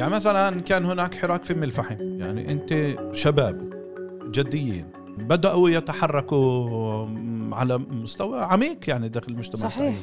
[0.00, 3.70] يعني مثلا كان هناك حراك في الفحم يعني أنت شباب
[4.30, 4.86] جديين
[5.18, 7.06] بدأوا يتحركوا
[7.52, 9.94] على مستوى عميق يعني داخل المجتمع صحيح.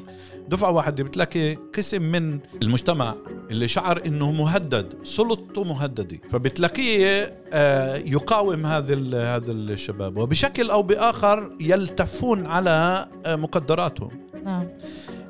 [0.49, 3.15] دفعة واحدة بتلاقي قسم من المجتمع
[3.51, 6.17] اللي شعر إنه مهدد سلطته مهددة.
[6.29, 8.95] فبتلاقيه آه، يقاوم هذا
[9.35, 10.17] هذا الشباب.
[10.17, 14.11] وبشكل أو بآخر يلتفون على آه، مقدراتهم.
[14.45, 14.67] نعم.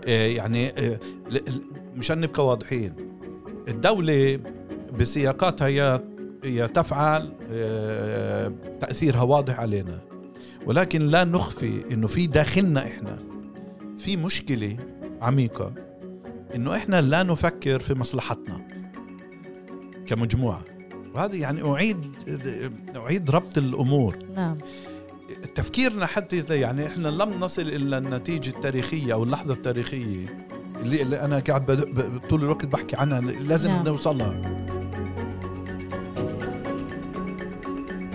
[0.08, 0.72] آه، يعني
[1.96, 2.94] مشان نبقى واضحين
[3.68, 4.40] الدولة
[5.00, 6.02] بسياقاتها هي
[6.44, 7.34] هي تفعل
[8.80, 10.00] تأثيرها واضح علينا.
[10.66, 13.18] ولكن لا نخفي إنه في داخلنا إحنا
[13.98, 14.78] في مشكلة
[15.22, 15.74] عميقة
[16.56, 18.68] إنه إحنا لا نفكر في مصلحتنا
[20.06, 20.62] كمجموعة.
[21.16, 22.06] وهذا يعني أعيد
[22.96, 24.18] أعيد ربط الأمور.
[24.36, 24.58] نعم.
[25.56, 30.26] تفكيرنا حتى يعني إحنا لم نصل إلى النتيجة التاريخية أو اللحظة التاريخية
[30.82, 31.82] اللي, اللي أنا قاعد
[32.30, 33.84] طول الوقت بحكي عنها لازم نعم.
[33.84, 34.22] نوصل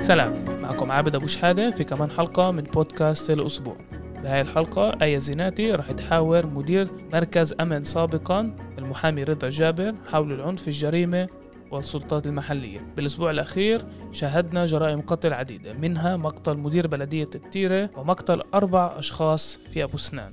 [0.03, 0.45] سلام.
[0.63, 3.77] معكم عابد أبو شحادة في كمان حلقة من بودكاست الأسبوع.
[4.23, 10.69] بهاي الحلقة آية زيناتي رح تحاور مدير مركز أمن سابقا المحامي رضا جابر حول العنف
[10.69, 11.29] الجريمة
[11.71, 12.93] والسلطات المحلية.
[12.97, 19.85] بالأسبوع الأخير شاهدنا جرائم قتل عديدة منها مقتل مدير بلدية الطيرة ومقتل أربع أشخاص في
[19.85, 20.33] أبو سنان.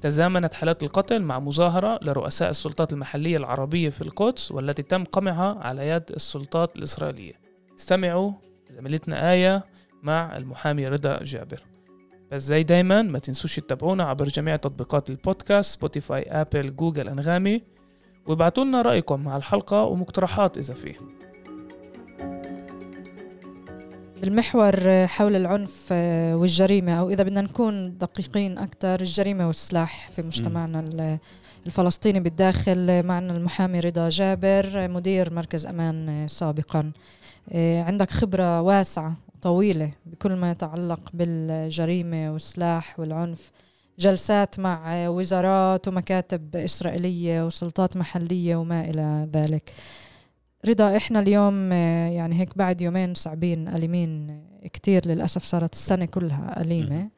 [0.00, 5.88] تزامنت حالات القتل مع مظاهرة لرؤساء السلطات المحلية العربية في القدس والتي تم قمعها على
[5.88, 7.32] يد السلطات الإسرائيلية.
[7.78, 8.32] استمعوا
[8.76, 9.64] زميلتنا آية
[10.02, 11.62] مع المحامي رضا جابر.
[12.32, 17.62] بس زي دايما ما تنسوش تتابعونا عبر جميع تطبيقات البودكاست Spotify Apple Google أنغامي
[18.26, 20.94] وابعتوا لنا رأيكم مع الحلقة ومقترحات إذا فيه.
[24.24, 25.92] المحور حول العنف
[26.32, 31.18] والجريمة أو إذا بدنا نكون دقيقين أكثر الجريمة والسلاح في مجتمعنا
[31.66, 36.92] الفلسطيني بالداخل معنا المحامي رضا جابر مدير مركز أمان سابقا.
[37.54, 43.52] عندك خبرة واسعة طويلة بكل ما يتعلق بالجريمة والسلاح والعنف.
[43.98, 49.72] جلسات مع وزارات ومكاتب إسرائيلية وسلطات محلية وما إلى ذلك.
[50.68, 54.42] رضا إحنا اليوم آه، يعني هيك بعد يومين صعبين أليمين
[54.72, 57.08] كتير للأسف صارت السنة كلها أليمة.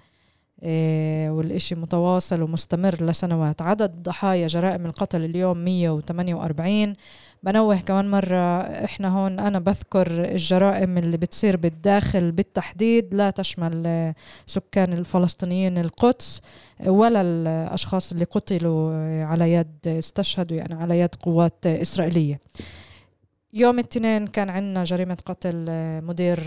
[0.62, 3.62] إيه والإشي متواصل ومستمر لسنوات.
[3.62, 6.94] عدد ضحايا جرائم القتل اليوم 148
[7.42, 14.14] بنوه كمان مرة إحنا هون أنا بذكر الجرائم اللي بتصير بالداخل بالتحديد لا تشمل
[14.46, 16.40] سكان الفلسطينيين القدس
[16.86, 18.92] ولا الأشخاص اللي قتلوا
[19.24, 22.40] على يد استشهدوا يعني على يد قوات إسرائيلية.
[23.52, 25.64] يوم الاثنين كان عندنا جريمة قتل
[26.04, 26.40] مدير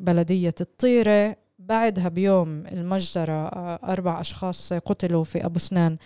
[0.00, 1.36] بلدية الطيرة.
[1.58, 5.96] بعدها بيوم المجزرة أربع أشخاص قتلوا في أبو سنان.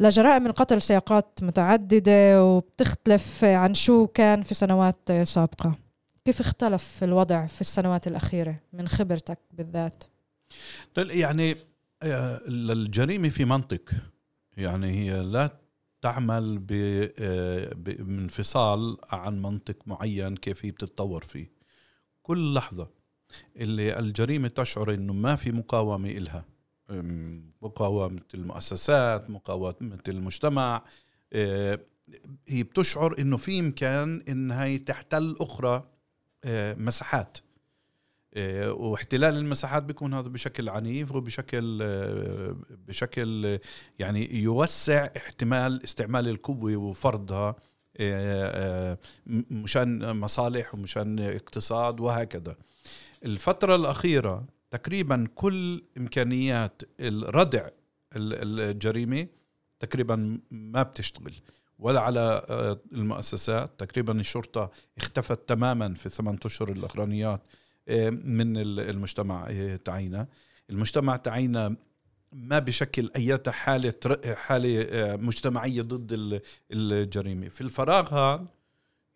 [0.00, 5.74] لجرائم القتل سياقات متعددة وبتختلف عن شو كان في سنوات سابقة.
[6.24, 10.04] كيف اختلف الوضع في السنوات الأخيرة من خبرتك بالذات؟
[10.96, 11.56] يعني
[12.02, 13.90] آه، الجريمة في منطق.
[14.56, 15.50] يعني هي لا
[16.02, 16.66] تعمل
[17.18, 21.50] آه، بانفصال عن منطق معين كيف هي بتتطور فيه.
[22.22, 22.88] كل لحظة
[23.56, 26.44] اللي الجريمة تشعر إنه ما في مقاومة إلها.
[27.62, 30.82] مقاومة المؤسسات مقاومة المجتمع.
[31.32, 31.80] آه،
[32.48, 35.84] هي بتشعر إنه في إمكان انها تحتل أخرى
[36.44, 37.38] آه، مساحات.
[38.34, 41.78] آه، واحتلال المساحات بيكون هذا بشكل عنيف وبشكل
[42.88, 43.58] بشكل
[43.98, 47.56] يعني يوسع احتمال استعمال القوة وفرضها
[49.50, 52.56] مشان مصالح ومشان اقتصاد وهكذا.
[53.24, 57.68] الفترة الأخيرة تقريبا كل إمكانيات الردع
[58.16, 59.26] الجريمة
[59.80, 61.34] تقريبا ما بتشتغل
[61.78, 63.80] ولا على آه، المؤسسات.
[63.80, 67.40] تقريبا الشرطة اختفت تماما في الثمان أشهر الأخرانيات
[67.88, 70.28] آه، من المجتمع آه، تعينا
[70.70, 71.76] المجتمع تعينا
[72.32, 73.94] ما بشكل أي حالة
[74.34, 76.40] حالة مجتمعية ضد
[76.72, 77.48] الجريمة.
[77.48, 78.46] في الفراغ هذا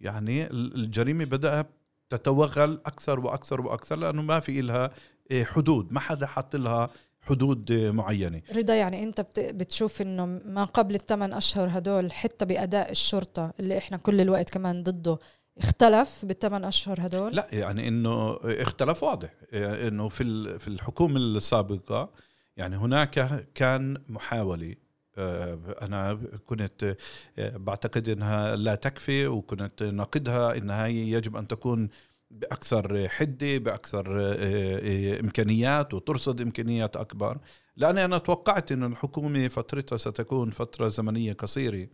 [0.01, 1.67] يعني الجريمة بدأت
[2.09, 4.91] تتوغل أكثر وأكثر وأكثر لأنه ما في لها
[5.33, 5.93] حدود.
[5.93, 6.91] ما حدا حط لها
[7.23, 8.43] حدود معينة.
[8.57, 13.97] رضا يعني أنت بتشوف إنه ما قبل الثمان أشهر هدول حتى بأداء الشرطة اللي إحنا
[13.97, 15.19] كل الوقت كمان ضده
[15.59, 22.11] اختلف بالثمان أشهر هدول؟ لا يعني إنه اختلف واضح يعني إنه في في الحكومة السابقة
[22.57, 24.75] يعني هناك كان محاولة
[25.19, 26.97] آه، أنا كنت
[27.39, 31.89] آه، بعتقد إنها لا تكفي وكنت ناقدها إنها يجب أن تكون
[32.31, 37.39] بأكثر حدة بأكثر آه، إمكانيات وترصد إمكانيات أكبر
[37.77, 41.89] لأني أنا توقعت إنه الحكومة فترتها ستكون فترة زمنية قصيرة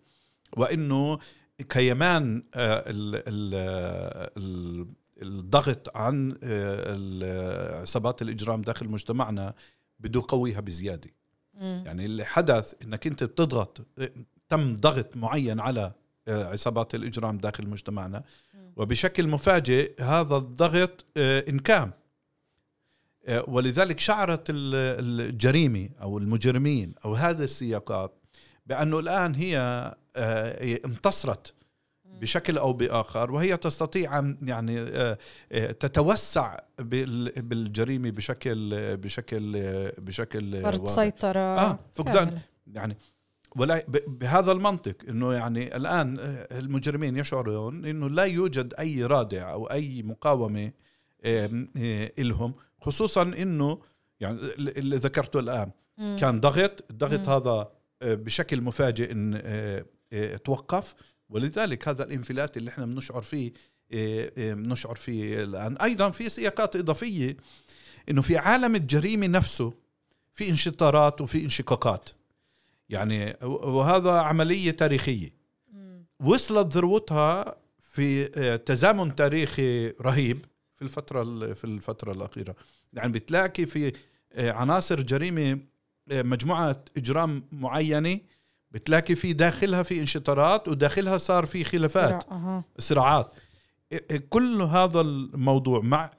[0.56, 1.18] وإنه
[1.68, 4.86] كيمان آه، ال- ال- ال-
[5.22, 9.54] الضغط عن آه، عصابات الإجرام داخل مجتمعنا
[10.00, 11.10] بده يقويها بزيادة.
[11.60, 13.86] يعني اللي حدث إنك أنت بتضغط
[14.48, 15.92] تم ضغط معين على
[16.28, 18.24] آه، عصابات الإجرام داخل مجتمعنا.
[18.76, 21.92] وبشكل مفاجئ هذا الضغط آه، إنكام
[23.26, 24.74] آه، ولذلك شعرت ال-
[25.20, 28.14] الجريمة أو المجرمين أو هذه السياقات
[28.66, 29.58] بأنه الآن هي
[30.16, 31.52] آه، انتصرت
[32.04, 35.18] بشكل أو بآخر وهي تستطيع أن يعني آه،
[35.52, 39.52] آه، تتوسع بال- بالجريمة بشكل بشكل
[39.98, 40.86] بشكل فرض.
[40.86, 42.38] سيطرة آه، فقدان.
[42.72, 42.96] يعني
[43.58, 46.16] ولا بهذا المنطق إنه يعني الآن
[46.52, 50.72] المجرمين يشعرون إنه لا يوجد أي رادع أو أي مقاومة
[51.24, 53.78] آه، لهم خصوصا إنه
[54.20, 56.16] يعني اللي ذكرته الآن مم.
[56.20, 57.28] كان ضغط الضغط.
[57.28, 57.68] هذا
[58.02, 60.94] آه، بشكل مفاجئ إن آه، توقف
[61.28, 63.52] ولذلك هذا الانفلات اللي إحنا بنشعر فيه
[64.36, 67.36] بنشعر فيه الآن أيضا في سياقات إضافية
[68.10, 69.72] إنه في عالم الجريمة نفسه
[70.32, 72.10] في انشطارات وفي انشقاقات
[72.88, 75.30] يعني وهذا عملية تاريخية
[75.72, 76.04] مم.
[76.20, 80.44] وصلت ذروتها في آه، تزامن تاريخي رهيب
[80.74, 82.56] في الفترة ال- في الفترة الأخيرة
[82.92, 83.92] يعني بتلاقي في
[84.32, 85.58] آه، عناصر جريمة
[86.12, 88.20] آه، مجموعة إجرام معينة
[88.70, 92.24] بتلاقي في داخلها في انشطارات وداخلها صار في خلافات.
[92.78, 93.32] صراعات
[94.28, 96.10] كل هذا الموضوع مع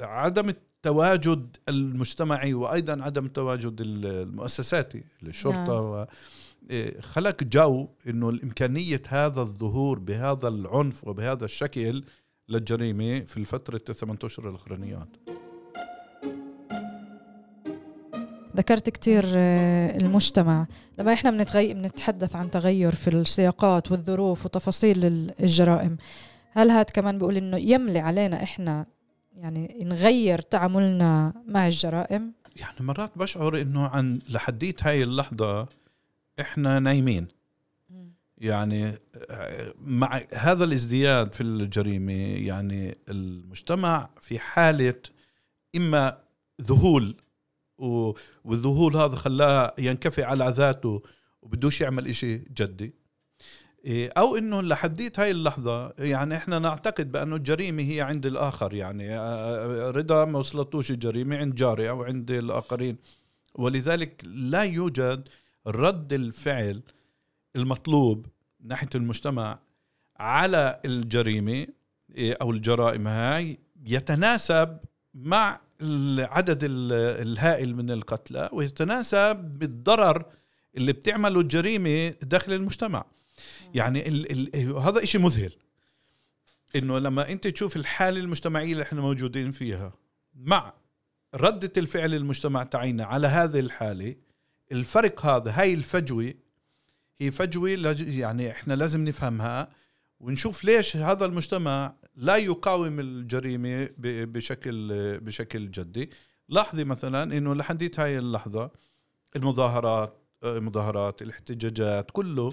[0.00, 0.52] عدم
[0.84, 5.84] التواجد المجتمعي وأيضا عدم التواجد المؤسساتي الشرطة نعم.
[5.84, 6.06] و
[7.00, 12.02] خلق جو إنه الإمكانية هذا الظهور بهذا العنف وبهذا الشكل
[12.48, 15.08] للجريمة في الفترة الثمان اشهر الأخرانيات
[18.56, 20.66] ذكرت كتير آه، المجتمع
[20.98, 21.74] لما إحنا بنتغي...
[21.74, 25.96] بنتحدث عن تغير في السياقات والظروف وتفاصيل ال- الجرائم
[26.52, 28.86] هل هاد كمان بيقول إنه يملي علينا إحنا
[29.36, 35.68] يعني نغير تعاملنا مع الجرائم؟ يعني مرات بشعر إنه عن لحديت هاي اللحظة
[36.40, 37.28] إحنا نايمين.
[38.38, 38.92] يعني
[39.80, 42.12] مع هذا الازدياد في الجريمة
[42.46, 45.02] يعني المجتمع في حالة
[45.76, 46.18] إما
[46.62, 47.16] ذهول
[48.44, 51.02] والذهول هذا خلاه ينكفي على ذاته
[51.42, 52.94] وبدوش يعمل إشي جدي.
[53.88, 59.90] أو إنه لحديت هاي اللحظة يعني إحنا نعتقد بأنه الجريمة هي عند الآخر يعني آه،
[59.90, 62.96] رضا ما وصلتوش الجريمة عند جاري أو عند الآخرين.
[63.54, 65.28] ولذلك لا يوجد
[65.66, 66.82] رد الفعل
[67.56, 68.26] المطلوب
[68.60, 69.58] ناحية المجتمع
[70.16, 71.66] على الجريمة
[72.14, 74.78] إيه، أو الجرائم هاي يتناسب
[75.14, 80.24] مع العدد ال- الهائل من القتلى ويتناسب بالضرر
[80.76, 83.04] اللي بتعمله الجريمة داخل المجتمع.
[83.74, 85.52] يعني ال ال هذا إشي مذهل.
[86.76, 89.92] إنه لما أنت تشوف الحالة المجتمعية اللي إحنا موجودين فيها
[90.34, 90.72] مع
[91.34, 94.14] ردة الفعل المجتمع تاعينا على هذه الحالة
[94.72, 96.34] الفرق هذا هاي الفجوة
[97.18, 99.68] هي فجوة لج- يعني إحنا لازم نفهمها
[100.20, 104.88] ونشوف ليش هذا المجتمع لا يقاوم الجريمة ب- بشكل
[105.20, 106.10] بشكل جدي.
[106.48, 108.70] لاحظي مثلا إنه لحديت هاي اللحظة
[109.36, 112.52] المظاهرات آه، المظاهرات الاحتجاجات كله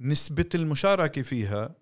[0.00, 1.74] نسبة المشاركة فيها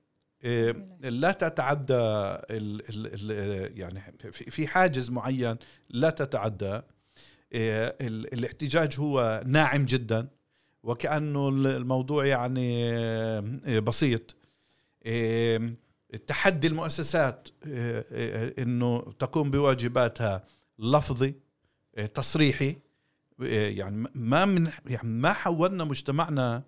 [0.44, 5.56] آه، لا تتعدى ال ال ال يعني في حاجز معين
[5.90, 6.80] لا تتعدى.
[7.52, 10.28] ال- الاحتجاج هو ناعم جدا
[10.82, 14.36] وكأنه الموضوع يعني آه، بسيط.
[16.26, 17.48] تحدي المؤسسات
[18.58, 20.44] إنه تقوم بواجباتها
[20.78, 21.34] لفظي
[22.14, 22.76] تصريحي.
[23.40, 26.62] يعني ما من يعني ما حولنا مجتمعنا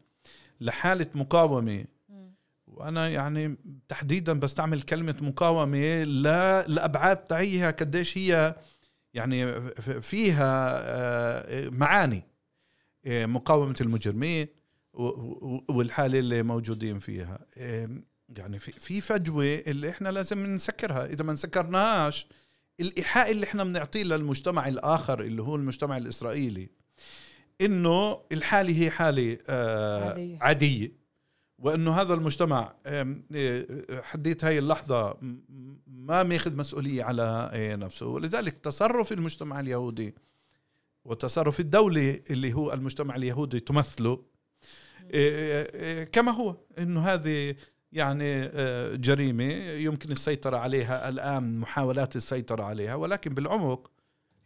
[0.60, 1.84] لحالة مقاومة.
[2.66, 3.56] وأنا يعني
[3.88, 8.54] تحديدا بستعمل كلمة مقاومة لا لأبعاد تاعيها قديش هي
[9.14, 9.60] يعني
[10.00, 12.22] فيها آه، معاني
[13.06, 14.46] آه، مقاومة المجرمين
[15.68, 17.38] والحالة اللي موجودين فيها.
[18.36, 21.06] يعني في في فجوة اللي إحنا لازم نسكرها.
[21.06, 22.26] إذا ما نسكرناهاش
[22.80, 26.68] الإيحاء اللي إحنا بنعطيه للمجتمع الآخر اللي هو المجتمع الإسرائيلي
[27.60, 30.38] إنه الحالة هي حالة آه عادية.
[30.40, 30.92] عادية.
[31.58, 33.16] وإنه هذا المجتمع آه،
[34.02, 35.16] حديت هاي اللحظة
[35.86, 38.06] ما ماخذ مسؤولية على آه، نفسه.
[38.06, 40.14] ولذلك تصرف المجتمع اليهودي
[41.04, 44.22] وتصرف الدولة اللي هو المجتمع اليهودي تمثله
[46.12, 46.56] كما هو.
[46.78, 47.54] إنه هذه
[47.92, 48.50] يعني
[48.96, 52.94] جريمة يمكن السيطرة عليها الآن محاولات السيطرة عليها.
[52.94, 53.90] ولكن بالعمق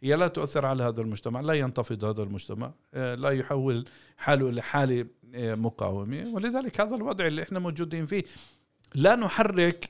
[0.03, 3.85] هي لا تؤثر على هذا المجتمع لا ينتفض هذا المجتمع آه، لا يحول
[4.17, 5.05] حاله لحالة
[5.35, 6.31] آه، مقاومة.
[6.33, 8.23] ولذلك هذا الوضع اللي إحنا موجودين فيه
[8.95, 9.89] لا نحرك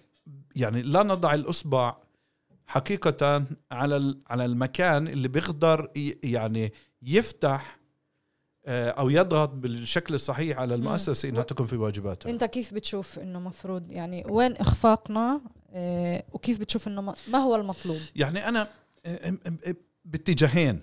[0.55, 1.96] يعني لا نضع الإصبع
[2.67, 5.91] حقيقة على على المكان اللي بيقدر
[6.24, 7.79] يعني يفتح
[8.65, 12.29] آه، أو يضغط بالشكل الصحيح على المؤسسة إنها تكون في واجباتها.
[12.29, 15.41] أنت كيف بتشوف إنه مفروض يعني وين إخفاقنا
[16.34, 18.67] وكيف بتشوف إنه ما هو المطلوب؟ يعني أنا
[20.05, 20.81] باتجاهين.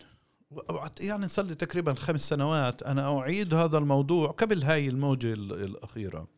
[1.00, 2.82] يعني صار لي تقريبا خمس سنوات.
[2.82, 6.28] أنا أعيد هذا الموضوع قبل هاي الموجة الأخيرة.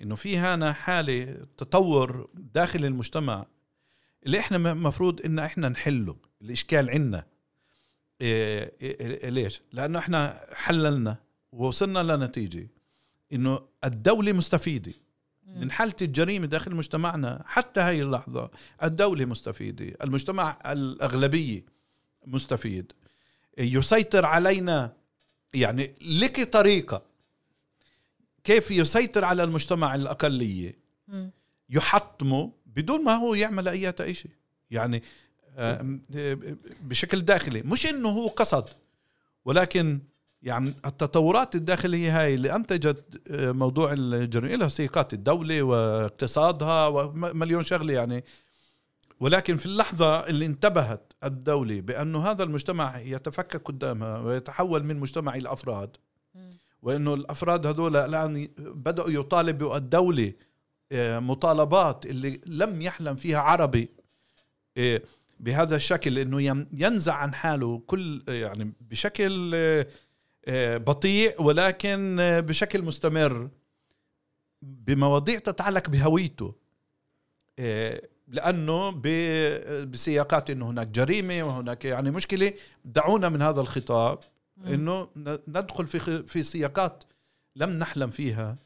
[0.00, 3.46] إنه في هنا حالة تطور داخل المجتمع
[4.26, 6.16] اللي إحنا مفروض إن إحنا نحله.
[6.42, 7.26] الإشكال عندنا.
[8.20, 11.16] إيه إيه ليش؟ لأنه إحنا حللنا.
[11.52, 12.68] ووصلنا لنتيجة.
[13.32, 14.92] إنه الدولة مستفيدة.
[15.46, 18.50] من حالة الجريمة داخل مجتمعنا حتى هاي اللحظة
[18.82, 19.96] الدولة مستفيدة.
[20.04, 21.71] المجتمع الأغلبية
[22.26, 22.92] مستفيد.
[23.58, 24.92] يسيطر علينا
[25.54, 27.02] يعني لك طريقة
[28.44, 30.78] كيف يسيطر على المجتمع الأقلية.
[31.70, 34.30] يحطمه بدون ما هو يعمل أي شيء.
[34.70, 35.02] يعني
[36.80, 37.62] بشكل داخلي.
[37.62, 38.64] مش إنه هو قصد
[39.44, 40.00] ولكن
[40.42, 47.92] يعني التطورات الداخلية هاي اللي أنتجت آه، موضوع الجريمة لها سياقات الدولة واقتصادها ومليون شغلة
[47.92, 48.24] يعني
[49.22, 55.52] ولكن في اللحظة اللي انتبهت الدولة بأنه هذا المجتمع يتفكك قدامها ويتحول من مجتمع إلى
[55.52, 55.96] أفراد.
[56.82, 60.32] وإنه الأفراد هذول الآن بدأوا يطالبوا الدولة
[60.92, 63.88] آه، مطالبات اللي لم يحلم فيها عربي
[64.76, 65.02] آه،
[65.40, 69.54] بهذا الشكل إنه ينزع عن حاله كل يعني بشكل
[70.46, 73.50] آه، بطيء ولكن آه، بشكل مستمر
[74.62, 76.54] بمواضيع تتعلق بهويته.
[77.58, 78.90] آه، لأنه
[79.84, 82.52] بسياقات إنه هناك جريمة وهناك يعني مشكلة.
[82.84, 84.18] دعونا من هذا الخطاب
[84.66, 85.08] إنه
[85.48, 87.04] ندخل في في سياقات
[87.56, 88.56] لم نحلم فيها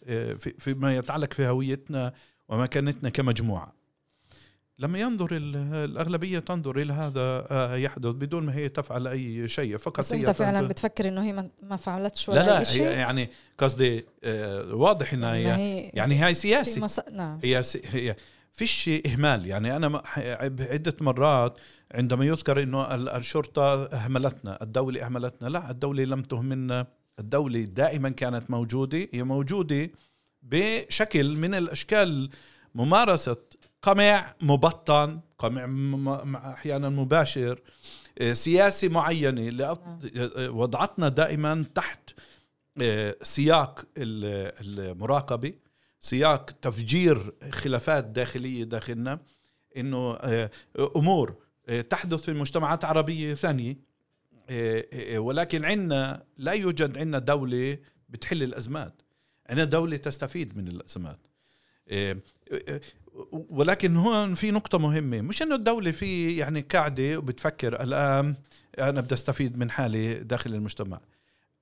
[0.58, 2.12] فيما يتعلق في هويتنا
[2.48, 3.76] ومكانتنا كمجموعة.
[4.78, 9.98] لما ينظر الأغلبية تنظر إلى هذا آه، يحدث بدون ما هي تفعل أي شيء فقط
[9.98, 14.06] بس أنت فعلا بتفكر إنه هي ما فعلتش ولا لا لا شيء؟ هي يعني قصدي
[14.24, 16.80] آه، واضح إنها هي, هي يعني هاي سياسي.
[16.80, 17.00] مص...
[17.12, 17.38] نعم.
[17.42, 18.16] هي هي
[18.56, 19.46] فيش إهمال.
[19.46, 20.02] يعني أنا
[20.60, 21.58] عدة مرات
[21.94, 26.86] عندما يذكر إنه الشرطة أهملتنا الدولة أهملتنا لا الدولة لم تهملنا.
[27.18, 29.90] الدولة دائما كانت موجودة هي موجودة
[30.42, 32.30] بشكل من الأشكال
[32.74, 33.36] ممارسة
[33.82, 35.64] قمع مبطن قمع
[36.52, 37.60] أحيانا مباشر
[38.18, 39.50] آه، سياسه معينة.
[39.50, 39.98] نعم.
[40.38, 42.10] وضعتنا دائما تحت
[42.82, 45.52] آه، سياق المراقبة.
[46.06, 49.18] سياق تفجير خلافات داخلية داخلنا
[49.76, 50.50] إنه آه،
[50.96, 51.34] أمور
[51.90, 53.76] تحدث في مجتمعات عربية ثانية
[55.16, 59.02] ولكن عندنا لا يوجد عندنا دولة بتحل الأزمات.
[59.50, 61.18] عندنا دولة تستفيد من الأزمات.
[63.32, 65.20] ولكن هون في نقطة مهمة.
[65.20, 68.34] مش إنه الدولة في يعني قاعدة وبتفكر الآن
[68.78, 71.00] أنا بدي أستفيد من حالي داخل المجتمع.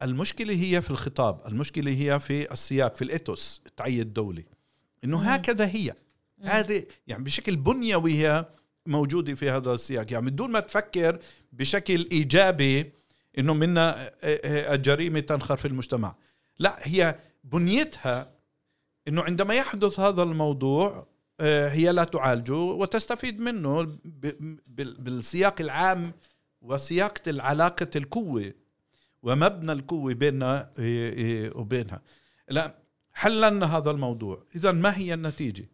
[0.05, 4.43] المشكلة هي في الخطاب المشكلة هي في السياق في الإيتوس تعي الدولة
[5.05, 5.95] إنه هكذا هي.
[6.43, 8.47] هذه يعني بشكل بنيوي هي
[8.87, 10.13] موجودة في هذا السياق.
[10.13, 11.19] يعني بدون ما تفكر
[11.53, 12.93] بشكل إيجابي
[13.39, 14.11] إنه منا
[14.75, 16.15] الجريمة تنخر في المجتمع.
[16.59, 18.31] لا هي بنيتها
[19.09, 21.07] إنه عندما يحدث هذا الموضوع
[21.41, 23.99] آه، هي لا تعالجه وتستفيد منه
[24.99, 26.13] بالسياق العام
[26.63, 28.53] وسياقة العلاقة القوة.
[29.25, 31.15] ومبنى القوة بيننا آه،
[31.49, 32.03] آه، وبينها.
[32.51, 32.75] لا
[33.13, 34.43] حللنا هذا الموضوع.
[34.57, 35.69] إذا ما هي النتيجة؟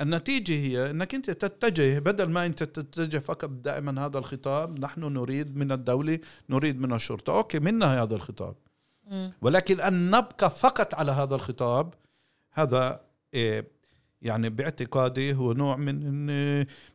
[0.00, 5.56] النتيجة هي أنك أنت تتجه بدل ما أنت تتجه فقط دائما هذا الخطاب نحن نريد
[5.56, 6.18] من الدولة
[6.50, 7.36] نريد من الشرطة.
[7.36, 8.54] أوكي منا هذا الخطاب.
[9.42, 11.94] ولكن أن نبقى فقط على هذا الخطاب
[12.52, 13.00] هذا
[14.22, 16.26] يعني باعتقادي هو نوع من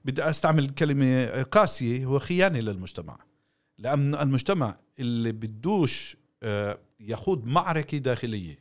[0.06, 3.18] بدي أستعمل كلمة قاسية هو خيانة للمجتمع.
[3.78, 8.60] لأن المجتمع اللي بدوش آه، يخوض معركة داخلية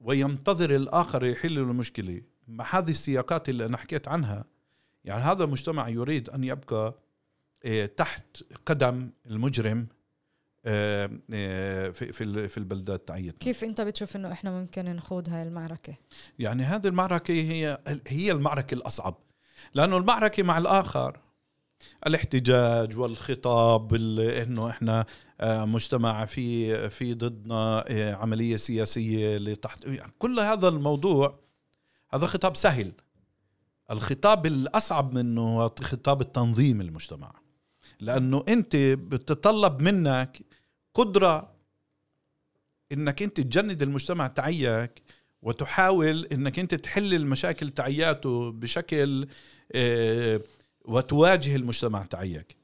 [0.00, 4.44] وينتظر الآخر يحل له المشكلة مع هذه السياقات اللي أنا حكيت عنها
[5.04, 6.94] يعني هذا المجتمع يريد أن يبقى
[7.64, 9.86] آه، تحت قدم المجرم
[10.66, 11.06] آه،
[11.90, 15.94] في في في البلدات تاعيتنا كيف أنت بتشوف إنه إحنا ممكن نخوض هاي المعركة؟
[16.38, 19.14] يعني هذه المعركة هي هي المعركة الأصعب
[19.74, 21.20] لأنه المعركة مع الآخر
[22.06, 25.06] الاحتجاج والخطاب إنه إحنا
[25.40, 27.84] آه، مجتمع في في ضدنا
[28.20, 31.38] عملية سياسية لتحت يعني كل هذا الموضوع
[32.10, 32.92] هذا خطاب سهل.
[33.90, 37.32] الخطاب الأصعب منه هو خطاب التنظيم المجتمع.
[38.00, 40.40] لأنه أنت بتطلب منك
[40.94, 41.52] قدرة
[42.92, 45.02] إنك أنت تجند المجتمع تعيك
[45.42, 49.28] وتحاول إنك أنت تحل المشاكل تعياته بشكل
[49.72, 50.40] آه،
[50.88, 52.56] وتواجه المجتمع تعيك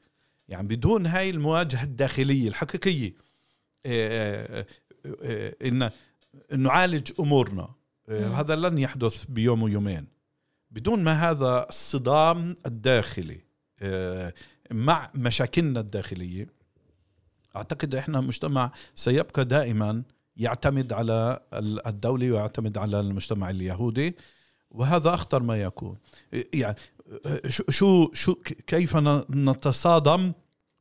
[0.48, 3.14] يعني بدون هاي المواجهة الداخلية الحقيقية
[3.86, 4.66] آه،
[5.22, 5.90] آه، إن
[6.56, 7.68] نعالج أمورنا.
[8.08, 10.06] هذا لن يحدث بيوم ويومين.
[10.70, 13.40] بدون ما هذا الصدام الداخلي
[14.70, 16.46] مع مشاكلنا الداخلية
[17.56, 20.02] أعتقد إحنا مجتمع سيبقى دائما
[20.36, 21.40] يعتمد على
[21.86, 24.14] الدولة ويعتمد على المجتمع اليهودي.
[24.74, 25.96] وهذا أخطر ما يكون.
[26.52, 26.76] يعني
[27.48, 28.34] شو شو
[28.66, 28.96] كيف
[29.30, 30.32] نتصادم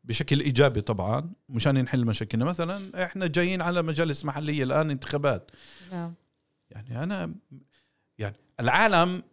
[0.04, 2.46] بشكل إيجابي طبعا مشان نحل مشاكلنا.
[2.46, 5.52] مثلا إحنا جايين على مجالس محلية الآن انتخابات.
[5.92, 6.14] نعم.
[6.72, 7.34] يعني أنا
[8.18, 9.24] يعني العالم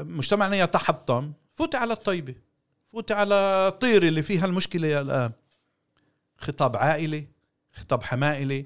[0.00, 1.32] مجتمعنا يتحطم.
[1.52, 2.34] فوت على الطيبة.
[2.88, 5.32] فوت على طير اللي فيها المشكلة الآن.
[6.36, 7.26] خطاب عائلي
[7.72, 8.64] خطاب حمائلي.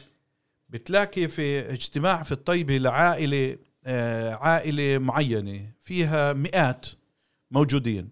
[0.69, 6.87] بتلاقي في اجتماع في الطيبة لعائلة آه، عائلة معينة فيها مئات
[7.51, 8.09] موجودين.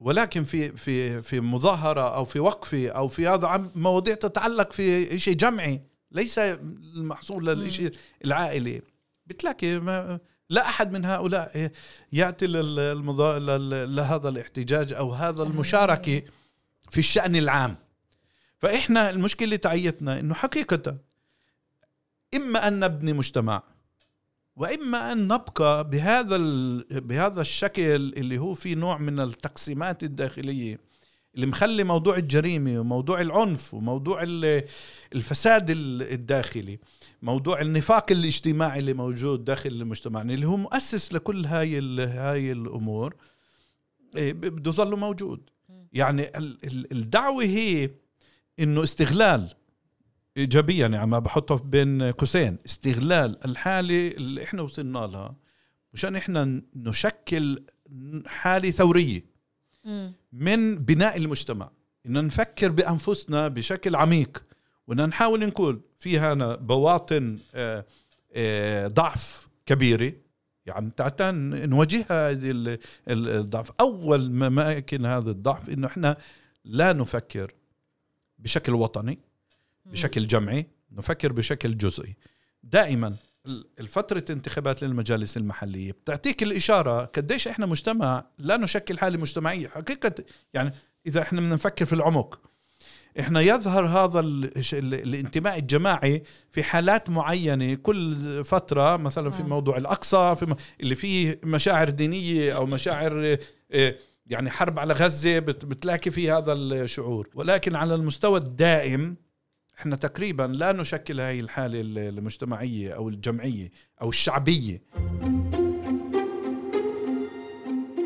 [0.00, 5.34] ولكن في في في مظاهرة أو في وقفة أو في هذا مواضيع تتعلق في شيء
[5.34, 7.92] جمعي ليس المحصول للشيء
[8.24, 8.82] العائلي
[9.26, 11.70] بتلاقي ما لا أحد من هؤلاء
[12.12, 13.38] يأتي للمضا...
[13.86, 16.22] لهذا الاحتجاج أو هذا المشاركة
[16.90, 17.76] في الشأن العام.
[18.58, 20.96] فإحنا المشكلة تعيتنا إنه حقيقة
[22.34, 23.62] إما أن نبني مجتمع
[24.58, 26.36] وإما أن نبقى بهذا
[26.90, 30.80] بهذا الشكل اللي هو في نوع من التقسيمات الداخلية
[31.34, 34.22] اللي مخلي موضوع الجريمة وموضوع العنف وموضوع
[35.14, 36.78] الفساد الداخلي
[37.22, 43.14] موضوع النفاق الاجتماعي اللي موجود داخل المجتمع اللي هو مؤسس لكل هاي هاي الأمور
[44.16, 45.40] إيه، بده يظل موجود.
[45.92, 46.30] يعني
[46.92, 47.90] الدعوة هي
[48.60, 49.54] إنه استغلال
[50.38, 55.36] ايجابيا يعني ما بحطه بين قوسين استغلال الحالة اللي إحنا وصلنا لها
[55.92, 57.62] مشان إحنا نشكل
[58.26, 59.24] حالة ثورية
[60.32, 61.70] من بناء المجتمع.
[62.06, 64.44] ان نفكر بأنفسنا بشكل عميق
[64.86, 67.84] وان نحاول نقول في هنا بواطن آه،
[68.32, 70.12] آه، ضعف كبيرة.
[70.66, 73.72] يعني تعال نواجهها هذه الضعف.
[73.80, 76.16] أول ما ماكن هذا الضعف إنه إحنا
[76.64, 77.54] لا نفكر
[78.38, 79.18] بشكل وطني.
[79.92, 82.16] بشكل جمعي نفكر بشكل جزئي.
[82.62, 83.16] دائما
[83.80, 89.68] الفترة انتخابات للمجالس المحلية بتعطيك الإشارة قديش إحنا مجتمع لا نشكل حالة مجتمعية.
[89.68, 90.14] حقيقة
[90.54, 90.72] يعني
[91.06, 92.40] إذا إحنا بدنا نفكر في العمق
[93.20, 94.20] إحنا يظهر هذا
[94.72, 101.90] الانتماء الجماعي في حالات معينة كل فترة مثلا في موضوع الأقصى في اللي فيه مشاعر
[101.90, 103.38] دينية أو مشاعر
[103.72, 103.94] آه،
[104.26, 107.28] يعني حرب على غزة بتلاقي في هذا الشعور.
[107.34, 109.16] ولكن على المستوى الدائم
[109.78, 113.70] إحنا تقريبا لا نشكل هاي الحالة المجتمعية أو الجمعية
[114.02, 114.82] أو الشعبية.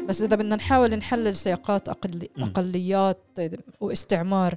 [0.09, 2.29] بس إذا بدنا نحاول نحلل سياقات أقل...
[2.39, 3.39] أقليات
[3.81, 4.55] واستعمار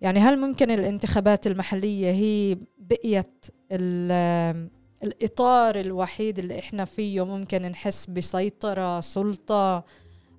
[0.00, 3.46] يعني هل ممكن الانتخابات المحلية هي بقيت
[5.02, 9.84] الإطار الوحيد اللي إحنا فيه ممكن نحس بسيطرة سلطة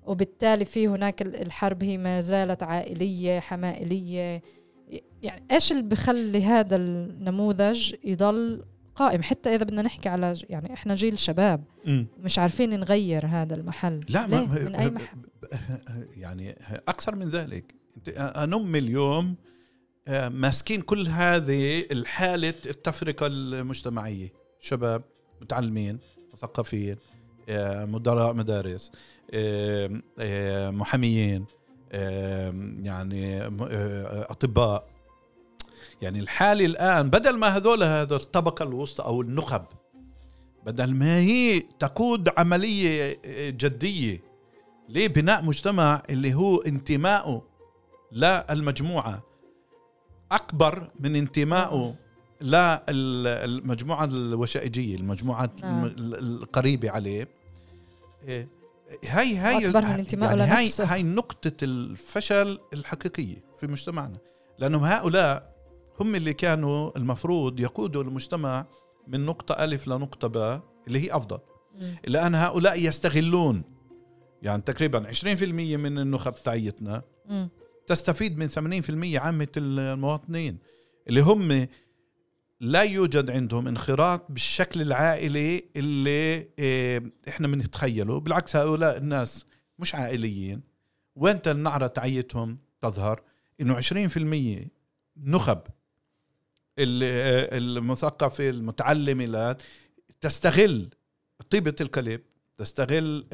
[0.06, 4.42] وبالتالي في هناك الحرب هي ما زالت عائلية حمائلية؟
[5.22, 10.94] يعني إيش اللي بخلي هذا النموذج يضل قائم؟ حتى إذا بدنا نحكي على يعني إحنا
[10.94, 12.04] جيل شباب م.
[12.20, 14.00] مش عارفين نغير هذا المحل.
[14.08, 15.18] لا ما من أي محل؟
[16.22, 17.74] يعني أكثر من ذلك.
[18.16, 19.36] أنا امي اليوم
[20.08, 24.32] آه، ماسكين كل هذه الحالة التفرقة المجتمعية.
[24.60, 25.02] شباب
[25.40, 25.98] متعلمين
[26.32, 26.96] مثقفين
[27.48, 28.92] آه، مدراء مدارس
[30.70, 31.44] محاميين.
[32.82, 34.86] يعني آه، أطباء.
[36.02, 39.64] يعني الحالة الآن بدل ما هذول هذا الطبقة الوسطى أو النخب
[40.66, 44.20] بدل ما هي تقود عملية آه، جدية
[44.88, 47.42] لبناء مجتمع اللي هو انتمائه
[48.12, 49.22] للمجموعة
[50.32, 51.94] أكبر من انتمائه
[52.42, 55.84] للمجموعة الوشائجية المجموعة نعم.
[55.98, 57.28] القريبة عليه.
[58.28, 58.48] إيه،
[59.04, 64.18] هاي هاي أكبر من انتمائه يعني هاي هاي نقطة الفشل الحقيقية في مجتمعنا
[64.58, 65.54] لأنهم هؤلاء
[66.00, 68.66] هم اللي كانوا المفروض يقودوا المجتمع
[69.08, 71.38] من نقطة ألف لنقطة باء اللي هي أفضل.
[72.08, 73.62] الآن هؤلاء يستغلون
[74.42, 75.24] يعني تقريبا 20%
[75.76, 77.02] من النخب تاعيتنا
[77.86, 78.48] تستفيد من
[79.18, 80.58] 80% عامة المواطنين
[81.08, 81.66] اللي هم
[82.64, 88.20] لا يوجد عندهم انخراط بالشكل العائلي اللي إيه، إحنا بنتخيله.
[88.20, 89.46] بالعكس هؤلاء الناس
[89.78, 90.60] مش عائليين.
[91.16, 93.22] وين النعرة تاعيتهم تظهر
[93.60, 94.68] إنه 20%
[95.16, 95.58] نخب.
[96.78, 99.56] ال- المثقفة المتعلمة
[100.20, 100.88] تستغل
[101.50, 102.20] طيبة القلب
[102.56, 103.26] تستغل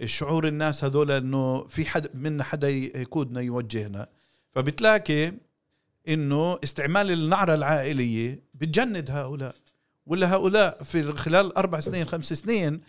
[0.00, 4.08] الشعور الناس هذول إنه في حد منا حدا يقودنا يوجهنا.
[4.52, 5.32] فبتلاقي
[6.08, 9.54] إنه استعمال النعرة العائلية بتجند هؤلاء.
[10.06, 12.80] ولا هؤلاء في خلال أربع سنين خمس سنين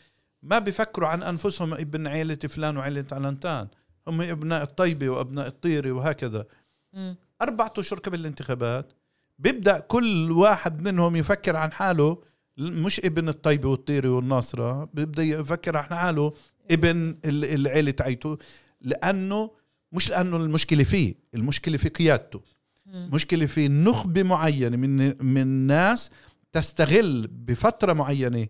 [0.44, 3.68] ما بيفكروا عن أنفسهم ابن عيلة فلان وعيلة علنتان.
[4.08, 6.46] هم أبناء الطيبة وأبناء الطيرة وهكذا.
[6.94, 7.16] مم.
[7.42, 8.94] أربعة أشهر قبل الانتخابات
[9.40, 12.18] بيبدأ كل واحد منهم يفكر عن حاله.
[12.58, 16.34] مش ابن الطيبة والطيرة والناصرة بيبدأ يفكر عن حاله
[16.72, 18.38] ابن ال- العيلة تاعيته
[18.82, 19.52] لأنه
[19.92, 22.42] مش لأنه المشكلة فيه المشكلة في قيادته.
[22.88, 23.10] مم.
[23.14, 26.12] مشكلة في نخبة معينة من من ناس
[26.52, 28.48] تستغل بفترة معينة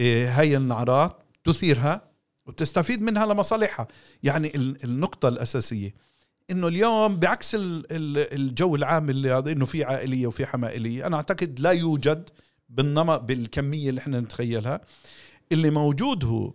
[0.00, 2.08] إيه، هاي النعرات تثيرها
[2.46, 3.88] وتستفيد منها لمصالحها.
[4.22, 5.94] يعني ال- النقطة الأساسية
[6.50, 11.16] إنه اليوم بعكس ال- ال- الجو العام اللي هذا إنه في عائلية وفي حمائلية أنا
[11.16, 12.30] أعتقد لا يوجد
[12.68, 14.80] بالنمط بالكمية اللي إحنا نتخيلها.
[15.52, 16.52] اللي موجود هو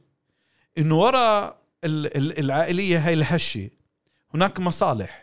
[0.77, 3.69] إنه وراء ال- ال- العائلية هاي الهشة
[4.33, 5.22] هناك مصالح.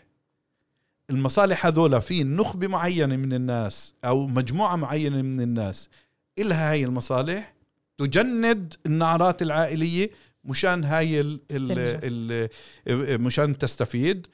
[1.11, 5.91] المصالح هذولا في نخبة معينة من الناس أو مجموعة معينة من الناس
[6.39, 7.55] إلها هاي المصالح
[7.99, 10.11] تجند النعرات العائلية
[10.45, 12.01] مشان هاي ال ال تنجح.
[12.03, 14.27] ال مشان تستفيد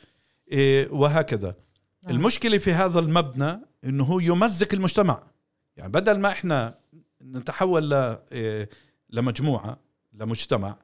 [0.53, 1.55] إيه، وهكذا
[2.03, 2.15] نعم.
[2.15, 5.23] المشكلة في هذا المبنى إنه هو يمزق المجتمع
[5.77, 6.79] يعني بدل ما إحنا
[7.23, 8.69] نتحول ل إيه،
[9.11, 9.79] لمجموعة
[10.13, 10.77] لمجتمع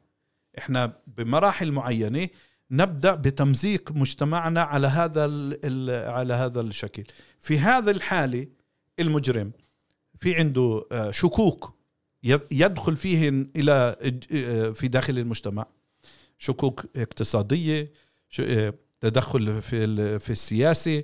[0.58, 2.28] إحنا بمراحل معينة
[2.72, 7.04] نبدأ بتمزيق مجتمعنا على هذا ال على هذا الشكل.
[7.40, 8.46] في هذا الحاله
[9.00, 9.52] المجرم
[10.18, 11.74] في عنده آه، شكوك
[12.24, 13.96] يد- يدخل فيهن إلى
[14.34, 15.66] آه، في داخل المجتمع.
[16.38, 17.92] شكوك اقتصادية
[18.40, 21.02] آه، تدخل في في السياسة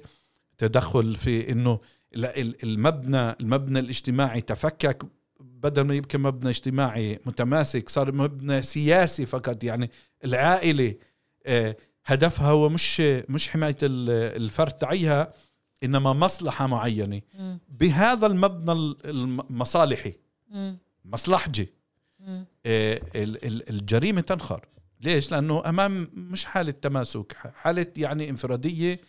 [0.58, 1.80] تدخل في إنه
[2.14, 5.02] ال- ال- المبنى المبنى الاجتماعي تفكك.
[5.40, 9.64] بدل ما يبقى مبنى اجتماعي متماسك صار مبنى سياسي فقط.
[9.64, 9.90] يعني
[10.24, 10.94] العائلة
[12.06, 15.32] هدفها هو مش مش حماية ال- الفرد تاعيها
[15.84, 17.20] إنما مصلحة معينة.
[17.68, 18.72] بهذا المبنى
[19.04, 20.14] المصالحي.
[21.04, 21.72] مصلحجي.
[22.66, 24.66] آه، ال- ال- الجريمة تنخر
[25.00, 29.00] ليش لأنه أمام مش حالة تماسك حالة يعني انفرادية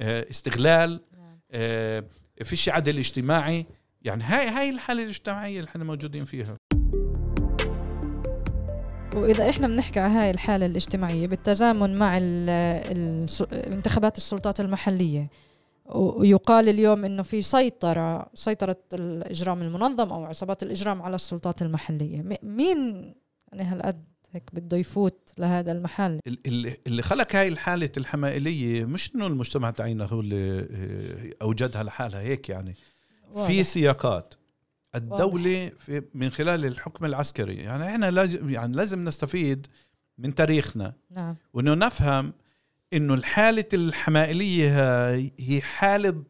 [0.00, 1.38] آه، استغلال نعم.
[1.50, 2.04] آه،
[2.44, 3.66] فيش عدل اجتماعي
[4.02, 6.56] يعني هاي هاي الحالة الاجتماعية اللي إحنا موجودين فيها
[9.14, 12.18] وإذا إحنا بنحكي على هاي الحالة الاجتماعية بالتزامن مع
[13.52, 15.30] انتخابات السلطات المحلية
[15.94, 22.22] ويقال اليوم إنه في سيطرة سيطرة الإجرام المنظم أو عصابات الإجرام على السلطات المحلية.
[22.22, 23.14] م- مين
[23.52, 29.14] يعني هالقد هيك بده يفوت لهذا المحل؟ ال- ال- اللي خلق هاي الحالة الحمائلية مش
[29.14, 32.74] إنه المجتمع تاعنا هو اللي آه، أوجدها لحالها هيك يعني.
[33.34, 33.62] في واضح.
[33.62, 34.34] سياقات.
[34.94, 37.54] الدولة في من خلال الحكم العسكري.
[37.56, 39.66] يعني إحنا لاج- يعني لازم نستفيد
[40.18, 40.92] من تاريخنا.
[41.10, 41.34] نعم.
[41.52, 42.32] وإنه نفهم
[42.92, 46.22] إنه الحالة الحمائلية هاي هي حالة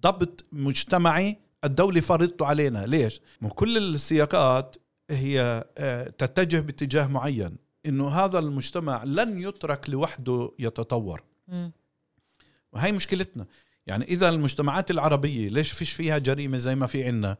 [0.00, 2.86] ضبط مجتمعي الدولة فرضته علينا.
[2.86, 4.76] ليش؟ مو كل السياقات
[5.10, 7.56] هي آه، تتجه باتجاه معين.
[7.86, 11.22] إنه هذا المجتمع لن يترك لوحده يتطور.
[11.48, 11.72] مم.
[12.72, 13.46] وهي مشكلتنا.
[13.86, 17.36] يعني إذا المجتمعات العربية ليش فيش فيها جريمة زي ما في عنا؟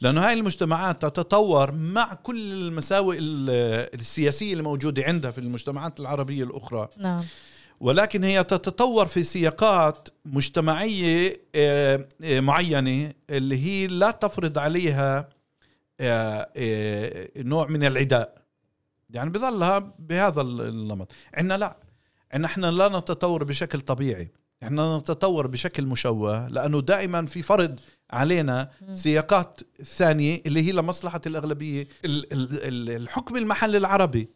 [0.00, 6.88] لأنه هاي المجتمعات تتطور مع كل المساوئ ال- السياسية الموجودة عندها في المجتمعات العربية الأخرى.
[6.98, 7.24] نعم.
[7.80, 15.28] ولكن هي تتطور في سياقات مجتمعية آه، آه، معينة اللي هي لا تفرض عليها
[16.00, 18.42] آه، نوع من العداء.
[19.10, 21.12] يعني بظلها بهذا النمط.
[21.34, 21.76] عندنا لا.
[22.32, 24.30] عندنا إحنا لا نتطور بشكل طبيعي.
[24.62, 27.78] إحنا نتطور بشكل مشوه لأنه دائما في فرض
[28.10, 28.70] علينا.
[28.94, 31.88] سياقات ثانية اللي هي لمصلحة الأغلبية.
[32.04, 34.28] ال- ال- ال- الحكم المحلي العربي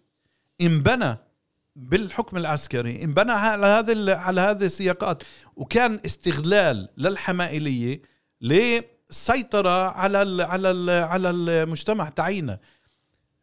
[0.61, 1.17] انبنى
[1.77, 5.23] بالحكم العسكري انبنى على هذه على هذه السياقات
[5.57, 8.03] وكان استغلال للحمائلية
[8.41, 12.59] للسيطره على ال على ال على المجتمع تاعينا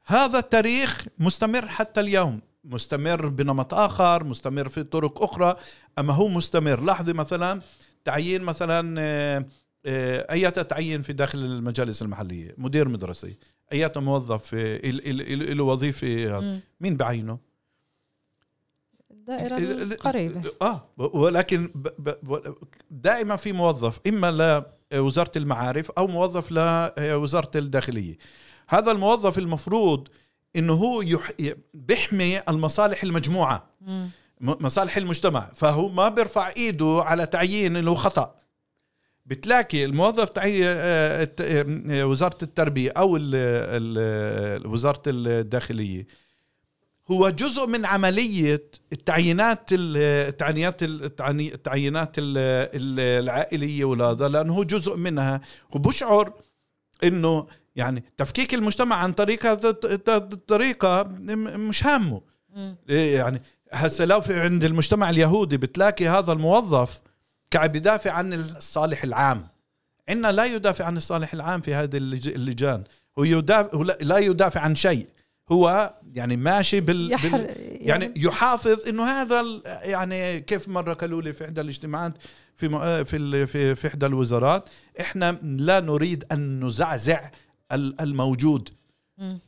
[0.05, 2.41] هذا التاريخ مستمر حتى اليوم.
[2.63, 5.55] مستمر بنمط آخر مستمر في طرق أخرى.
[5.99, 7.61] أما هو مستمر لاحظي مثلا
[8.05, 9.45] تعيين مثلا آه،
[9.85, 13.37] آه، ايات تعيين في داخل المجالس المحلية مدير مدرسي
[13.73, 14.77] ايات موظف آه،
[15.53, 16.61] له وظيفة مم.
[16.81, 17.37] مين بعينه؟
[19.11, 22.55] الدائرة ال- القريبة آه ولكن ب- ب-
[22.91, 28.17] دائما في موظف إما لوزاره المعارف أو موظف لوزاره الداخلية.
[28.67, 30.07] هذا الموظف المفروض
[30.55, 31.31] إنه هو يح...
[31.73, 33.69] بيحمي المصالح المجموعة.
[33.81, 35.49] م- مصالح المجتمع.
[35.55, 38.35] فهو ما بيرفع إيده على تعيين اللي هو خطأ.
[39.25, 41.41] بتلاقي الموظف تعي آه، الت-
[41.91, 43.15] آه، وزارة التربية أو
[44.71, 46.07] وزارة الداخلية
[47.11, 48.63] هو جزء من عملية
[48.93, 52.37] التعيينات ال- التعيينات التعيينات ال-
[52.75, 55.41] ال- العائلية وهذا لأنه هو جزء منها.
[55.71, 56.33] وبشعر
[57.03, 62.21] إنه يعني تفكيك المجتمع عن طريق هذا الط- الطريقة م- مش هامه.
[62.89, 67.01] إيه يعني هسه لو في عند المجتمع اليهودي بتلاقي هذا الموظف
[67.53, 69.47] قاعد يدافع عن الصالح العام.
[70.09, 72.83] عندنا لا يدافع عن الصالح العام في هذه اللج- اللجان.
[73.19, 75.07] هو يدافع هو لا- يدافع عن شيء.
[75.51, 77.55] هو يعني ماشي بال, يحر بال
[77.87, 82.13] يعني يحافظ إنه هذا ال- يعني كيف مرة قالوا لي في إحدى الاجتماعات
[82.55, 84.63] في م- في ال- في في إحدى الوزارات
[84.99, 87.29] إحنا لا نريد أن نزعزع
[87.75, 88.69] الموجود.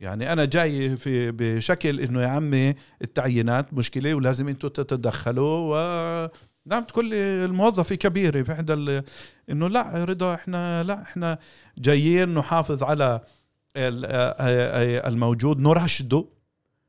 [0.00, 6.30] يعني أنا جاي في بشكل إنه يا عمي التعيينات مشكلة ولازم أنتم تتدخلوا و
[6.66, 9.02] نعم تقول لي الموظفة كبيرة في إحدى
[9.50, 11.38] إنه لا رضا إحنا لا إحنا
[11.78, 13.20] جايين نحافظ على
[13.76, 16.24] ال- الموجود نرشده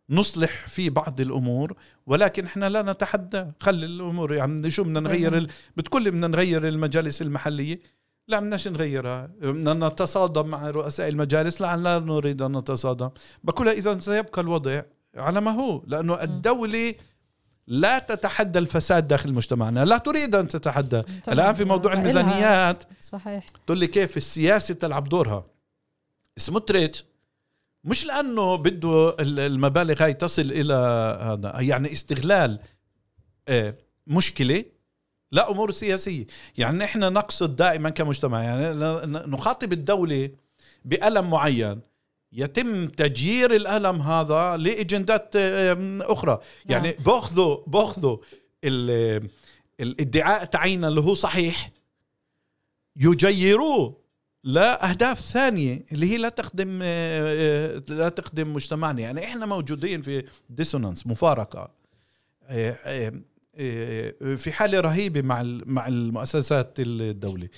[0.09, 1.73] نصلح في بعض الأمور
[2.05, 3.45] ولكن إحنا لا نتحدى.
[3.59, 5.47] خلي الأمور يعني شو بدنا نغير ال...
[5.77, 7.79] بتقول لي بدنا نغير المجالس المحلية؟
[8.27, 9.25] لا بدناش نغيرها.
[9.41, 11.61] بدنا نتصادم مع رؤساء المجالس.
[11.61, 13.09] لا لا نريد أن نتصادم.
[13.43, 14.81] بقول إذا سيبقى الوضع
[15.15, 16.95] على ما هو لأنه الدولة
[17.67, 19.85] لا تتحدى الفساد داخل مجتمعنا.
[19.85, 21.01] لا تريد أن تتحدى.
[21.27, 22.83] الآن في موضوع الميزانيات.
[23.03, 23.45] صحيح.
[23.65, 25.45] تقول لي كيف السياسة تلعب دورها؟
[26.37, 27.05] سموتريتش
[27.83, 30.73] مش لأنه بده ال- المبالغ هاي تصل إلى
[31.21, 32.59] هذا يعني استغلال
[33.47, 33.75] آه،
[34.07, 34.65] مشكلة.
[35.31, 36.25] لا أمور سياسية.
[36.57, 38.69] يعني إحنا نقصد دائما كمجتمع يعني
[39.27, 40.29] نخاطب الدولة
[40.85, 41.79] بألم معين.
[42.33, 46.39] يتم تجيير الألم هذا لأجندات آه، أخرى.
[46.65, 48.17] يعني باخذوا باخذوا
[48.63, 49.29] ال-
[49.79, 51.71] الادعاء تعينا اللي هو صحيح
[52.95, 53.97] يجيروه
[54.43, 59.01] لأهداف ثانية اللي هي لا تخدم آه، آه، لا تخدم مجتمعنا.
[59.01, 61.71] يعني إحنا موجودين في ديسونانس مفارقة.
[62.43, 63.13] آه،
[64.37, 67.49] في حالة رهيبة مع مع المؤسسات الدولة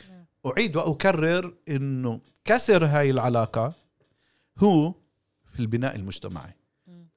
[0.45, 3.73] أعيد وأكرر إنه كسر هاي العلاقة
[4.57, 4.93] هو
[5.53, 6.53] في البناء المجتمعي.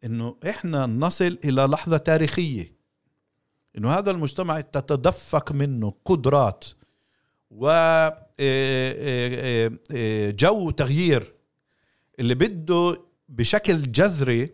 [0.04, 2.72] إنه إحنا نصل إلى لحظة تاريخية.
[3.78, 6.64] إنه هذا المجتمع تتدفق منه قدرات
[7.50, 11.34] و آه، آه، آه، جو تغيير
[12.18, 14.50] اللي بده بشكل جذري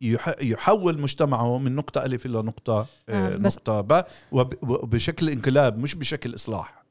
[0.00, 5.94] يحول مجتمعه من نقطة ألف إلى نقطة آه، آه، نقطة باء وب- وبشكل انقلاب مش
[5.94, 6.82] بشكل إصلاح.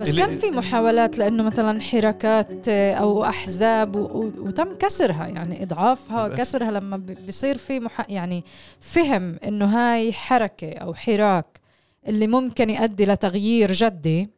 [0.00, 6.70] بس كان في محاولات لأنه مثلا حركات آه، أو أحزاب وتم كسرها يعني إضعافها كسرها
[6.70, 8.06] لما ب- بيصير في مح...
[8.10, 8.44] يعني
[8.80, 11.60] فهم إنه هاي حركة أو حراك
[12.08, 14.30] اللي ممكن يؤدي لتغيير جدي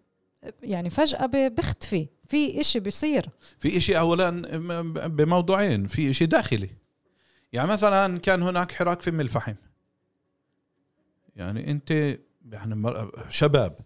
[0.63, 2.07] يعني فجأة بيختفي.
[2.33, 3.27] في إشي بيصير.
[3.59, 4.31] في إشي أولا
[5.07, 6.71] بموضوعين في إشي داخلي.
[7.53, 9.55] يعني مثلا كان هناك حراك في أم الفحم
[11.37, 12.19] يعني أنت
[12.53, 13.79] يعني شباب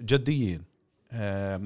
[0.00, 0.62] جديين
[1.12, 1.60] آه،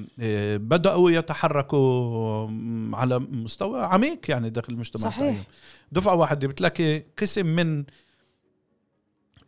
[0.57, 2.47] بدأوا يتحركوا
[2.93, 5.43] على مستوى عميق يعني داخل المجتمع صحيح.
[5.91, 7.83] دفعة واحدة بتلاقي قسم من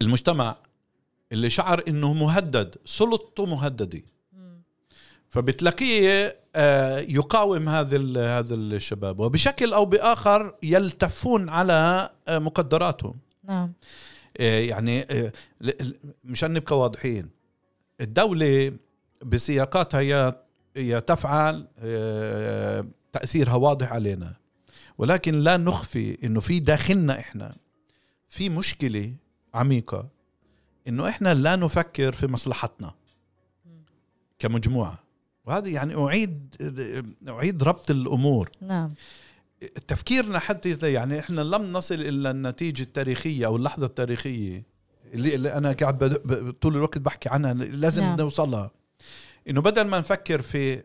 [0.01, 0.55] المجتمع
[1.31, 4.01] اللي شعر إنه مهدد سلطته مهددة.
[5.29, 7.97] فبتلاقيه آه، يقاوم هذا
[8.39, 9.19] هذا الشباب.
[9.19, 13.15] وبشكل أو بآخر يلتفون على آه، مقدراتهم.
[13.43, 13.73] نعم.
[14.37, 15.05] آه، يعني
[16.23, 17.29] مشان نبقى واضحين
[18.01, 18.73] الدولة
[19.25, 20.01] بسياقاتها
[20.75, 21.67] هي تفعل
[23.13, 24.33] تأثيرها واضح علينا.
[24.97, 27.55] ولكن لا نخفي إنه في داخلنا إحنا
[28.29, 29.13] في مشكلة
[29.53, 30.07] عميقة
[30.87, 32.93] إنه إحنا لا نفكر في مصلحتنا
[34.39, 35.06] كمجموعة.
[35.47, 36.55] وهذا يعني أعيد
[37.29, 38.93] أعيد ربط الأمور نعم
[39.87, 44.63] تفكيرنا حتى يعني إحنا لم نصل إلى النتيجة التاريخية أو اللحظة التاريخية
[45.13, 46.13] اللي, اللي أنا قاعد
[46.61, 48.17] طول الوقت بحكي عنها لازم نعم.
[48.17, 48.71] نوصلها
[49.49, 50.81] إنه بدل ما نفكر في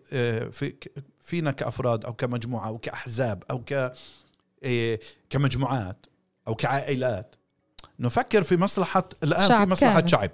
[0.53, 0.75] في
[1.20, 3.92] فينا كأفراد أو كمجموعة أو كأحزاب أو ك
[4.64, 4.98] آه،
[5.31, 6.07] كمجموعات
[6.48, 7.35] أو كعائلات
[7.98, 10.11] نفكر في مصلحة الآن في مصلحة كامل.
[10.11, 10.31] شعب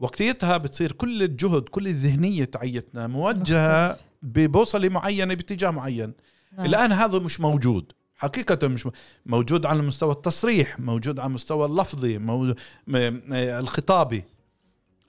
[0.00, 3.98] وقتيتها بتصير كل الجهد كل الذهنية تاعيتنا موجهة.
[4.22, 6.12] ببوصلة معينة باتجاه معين
[6.56, 6.66] نعم.
[6.66, 8.88] الآن هذا مش موجود حقيقة مش
[9.26, 12.44] موجود على مستوى التصريح موجود على مستوى اللفظي مو...
[12.44, 12.54] م...
[12.86, 14.24] م- الخطابي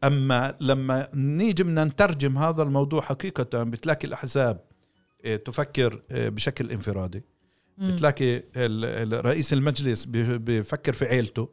[0.04, 4.60] أما لما نيجي بدنا نترجم هذا الموضوع حقيقة بتلاقي الأحزاب
[5.26, 7.24] آه، تفكر آه، بشكل انفرادي.
[7.78, 8.44] بتلاقي
[9.22, 11.50] رئيس المجلس بيفكر في عيلته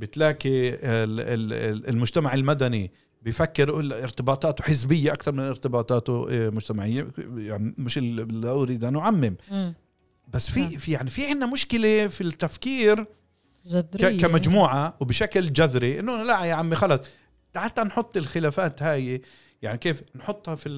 [0.00, 2.90] بتلاقي ال- ال- ال- المجتمع المدني
[3.22, 9.36] بيفكر يقول ارتباطاته حزبية أكثر من ارتباطاته آه، مجتمعية يعني مش لا أريد أن أعمم
[9.50, 9.74] مم.
[10.28, 10.70] بس في نعم.
[10.70, 13.06] في يعني في عندنا مشكلة في التفكير
[13.66, 17.00] جذرية كمجموعة وبشكل جذري إنه لا يا عمي خلص
[17.52, 19.22] تعال نحط الخلافات هاي
[19.62, 20.68] يعني كيف نحطها في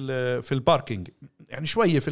[0.41, 1.09] في الباركينج
[1.49, 2.09] يعني شوية في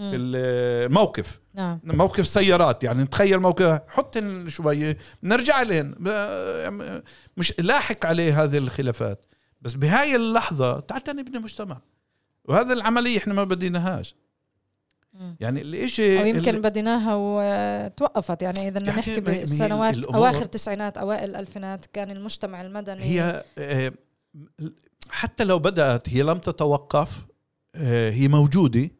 [0.00, 0.16] في.
[0.16, 1.40] الموقف.
[1.54, 1.80] نعم.
[1.84, 5.94] موقف سيارات يعني تخيل موقف حطن شوية نرجع لهن.
[5.98, 7.02] ب-
[7.36, 9.26] مش لاحق عليه هذه الخلافات.
[9.62, 11.80] بس بهاي اللحظة تعال نبني مجتمع
[12.44, 14.14] وهذا العملية إحنا ما بديناهاش.
[15.40, 18.42] يعني الإشي أو يمكن ال- بديناها وتوقفت.
[18.42, 23.92] يعني إذا بدنا يعني نحكي بالسنوات أواخر التسعينات أوائل الألفينات كان المجتمع المدني هي آه،
[25.10, 27.26] حتى لو بدأت هي لم تتوقف
[27.74, 28.90] آه، هي موجودة.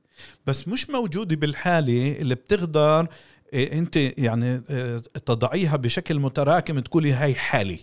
[0.46, 3.09] بس مش موجودة بالحالة اللي بتقدر
[3.54, 7.78] آه، أنت يعني آه، تضعيها بشكل متراكم تقولي هاي حالي.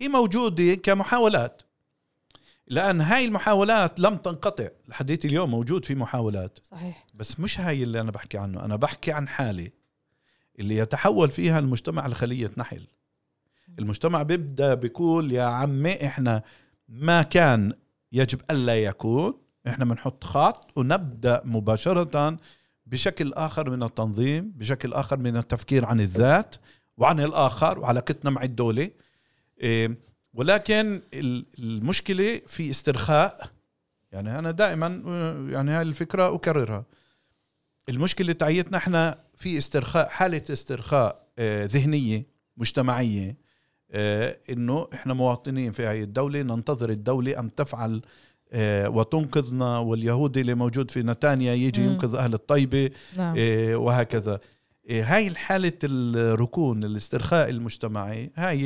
[0.00, 1.62] هي موجودة كمحاولات.
[2.68, 4.68] لأن هاي المحاولات لم تنقطع.
[4.88, 6.58] لحديت اليوم موجود في محاولات.
[6.62, 7.06] صحيح.
[7.14, 8.64] بس مش هاي اللي أنا بحكي عنه.
[8.64, 9.70] أنا بحكي عن حالة
[10.58, 12.86] اللي يتحول فيها المجتمع لخلية نحل.
[13.78, 16.42] المجتمع بيبدأ بيقول يا عمي إحنا
[16.88, 17.72] ما كان
[18.12, 19.34] يجب ألا يكون.
[19.68, 22.38] إحنا بنحط خط ونبدأ مباشرة
[22.86, 26.54] بشكل آخر من التنظيم بشكل آخر من التفكير عن الذات
[26.96, 28.90] وعن الآخر وعلاقتنا مع الدولة.
[29.60, 29.98] إيه،
[30.34, 33.50] ولكن ال- المشكلة في استرخاء.
[34.12, 34.86] يعني أنا دائما
[35.52, 36.84] يعني هاي الفكرة أكررها.
[37.88, 42.26] المشكلة تاعيتنا إحنا في استرخاء حالة استرخاء آه، ذهنية
[42.56, 43.36] مجتمعية.
[43.90, 48.02] آه، إنه إحنا مواطنين في هاي الدولة ننتظر الدولة ان تفعل
[48.54, 51.88] وتنقذنا واليهودي اللي موجود في نتانيا يجي مم.
[51.88, 53.36] ينقذ أهل الطيبة نعم.
[53.36, 54.40] إيه، وهكذا.
[54.90, 58.58] إيه، هاي الحالة الركون الاسترخاء المجتمعي هاي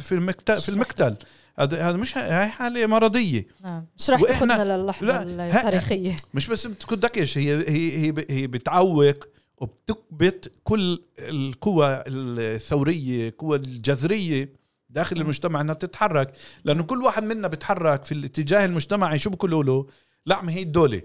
[0.00, 1.16] في المكتل في المقتل.
[1.58, 3.46] هذا مش هاي حالة مرضية.
[3.64, 3.84] نعم.
[3.98, 6.16] مش رح تاخذنا للحظة لا، التاريخية.
[6.34, 9.24] مش بس بتكون هي هي هي هي بتعوق
[9.58, 14.57] وبتكبت كل القوى الثورية القوى الجذرية.
[14.90, 16.32] داخل المجتمع إنها تتحرك
[16.64, 19.86] لأنه كل واحد منا بيتحرك في الاتجاه المجتمعي شو بيقولوا له؟
[20.26, 21.02] لا ما هي الدولة.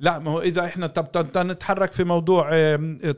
[0.00, 2.50] لا ما هو إذا إحنا طب نتحرك في موضوع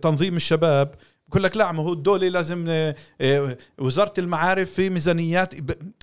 [0.02, 0.94] تنظيم الشباب
[1.28, 5.54] بقول لك لا ما هو الدولة لازم آه، آه، وزارة المعارف في ميزانيات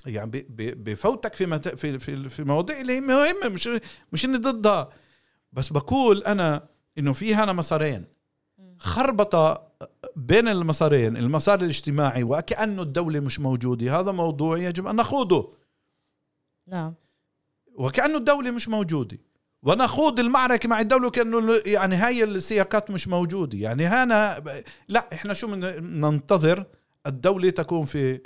[0.06, 3.68] يعني بفوتك في في في في مواضيع اللي هي مهمة مش
[4.12, 4.88] مش إني ضدها.
[5.52, 8.04] بس بقول أنا إنه في هنا مسارين.
[8.78, 9.71] خربطة
[10.16, 15.52] بين المسارين المسار الاجتماعي وكأنه الدولة مش موجودة هذا موضوع يجب أن نخوضه
[16.68, 16.94] نعم
[17.74, 19.18] وكأنه الدولة مش موجودة
[19.62, 24.44] ونخوض المعركة مع الدولة كأنه يعني هاي السياقات مش موجودة يعني هنا
[24.88, 25.60] لا إحنا شو من
[26.00, 26.66] ننتظر
[27.06, 28.20] الدولة تكون في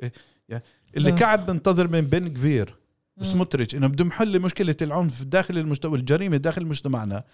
[0.49, 0.64] يعني
[0.96, 1.18] اللي نعم.
[1.18, 2.75] كعب بنتظر من بن كفير
[3.16, 3.22] مم.
[3.22, 7.25] سموتريتش إنه بدهم يحل مشكلة العنف داخل المجتمع والجريمة داخل مجتمعنا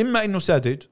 [0.00, 0.82] إما إنه ساذج.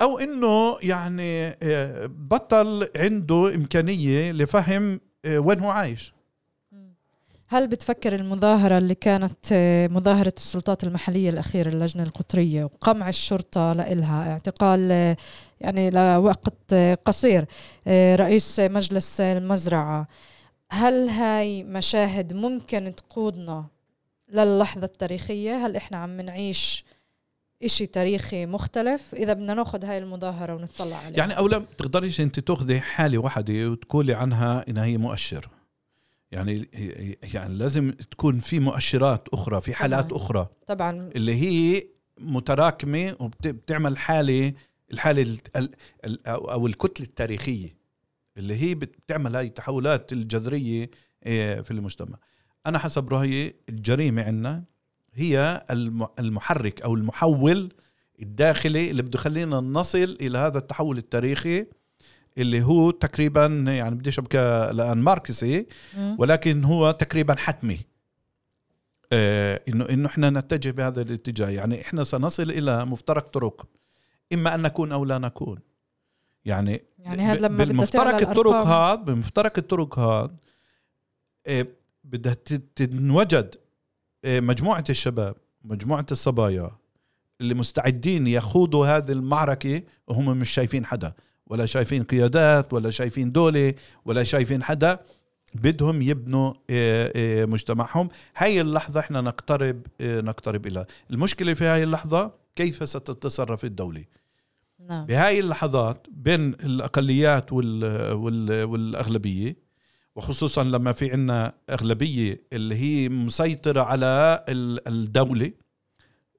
[0.00, 6.14] أو إنه يعني آه، بطل عنده إمكانية لفهم آه، وين هو عايش.
[7.48, 14.32] هل بتفكر المظاهرة اللي كانت آه، مظاهرة السلطات المحلية الأخيرة اللجنة القطرية وقمع الشرطة لإلها
[14.32, 15.16] اعتقال
[15.60, 17.46] يعني لوقت قصير
[18.16, 20.08] رئيس مجلس المزرعة
[20.70, 23.66] هل هاي مشاهد ممكن تقودنا
[24.28, 26.84] للحظة التاريخية؟ هل إحنا عم نعيش
[27.64, 31.18] إشي تاريخي مختلف إذا بدنا ناخذ هاي المظاهرة ونطلع عليها.
[31.18, 35.48] يعني اولا بتقدريش إنت تاخذي حالة واحدة وتقولي عنها انها هي مؤشر.
[36.32, 36.68] يعني
[37.34, 40.22] يعني لازم تكون في مؤشرات أخرى في حالات طبعاً.
[40.22, 40.48] أخرى.
[40.66, 41.10] طبعا.
[41.16, 41.82] اللي هي
[42.20, 44.52] متراكمة وبتعمل حالة
[44.92, 45.70] الحالة ال- ال-
[46.04, 47.76] ال- أو أو الكتلة التاريخية.
[48.36, 50.90] اللي هي بتعمل هاي التحولات الجذرية
[51.26, 52.18] إيه، في المجتمع.
[52.66, 54.64] أنا حسب رأيي الجريمة عندنا
[55.14, 57.72] هي الم- المحرك أو المحول
[58.22, 61.66] الداخلي اللي بده يخلينا نصل إلى هذا التحول التاريخي
[62.38, 65.66] اللي هو تقريبا يعني بديش ابقى الان ماركسي.
[66.18, 67.80] ولكن هو تقريبا حتمي.
[69.12, 71.48] آه انه إنه إحنا نتجه بهذا الاتجاه.
[71.48, 73.66] يعني إحنا سنصل إلى مفترق طرق
[74.32, 75.58] إما أن نكون أو لا نكون.
[76.44, 80.30] يعني يعني هذا لما تعلى الطرق هذا بمفترق الطرق هذا
[81.46, 81.66] آه،
[82.04, 82.34] بدها
[82.76, 83.54] تنوجد
[84.24, 86.70] آه، مجموعة الشباب مجموعة الصبايا
[87.40, 91.12] اللي مستعدين يخوضوا هذه المعركة وهم مش شايفين حدا.
[91.46, 94.98] ولا شايفين قيادات ولا شايفين دولة ولا شايفين حدا.
[95.54, 98.08] بدهم يبنوا آه، آه، مجتمعهم.
[98.36, 104.04] هاي اللحظة إحنا نقترب نقترب إلى المشكلة في هاي اللحظة كيف ستتصرف الدولة؟
[104.88, 105.06] نعم.
[105.06, 109.63] بهاي اللحظات بين الأقليات وال وال والأغلبية
[110.16, 115.52] وخصوصا لما في عنا أغلبية اللي هي مسيطرة على ال- الدولة.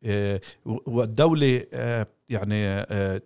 [0.04, 3.22] آه، والدولة آه، يعني آه،